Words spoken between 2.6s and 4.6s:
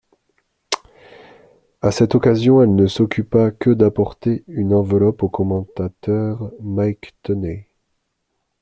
elle ne s'occupa que d'apporter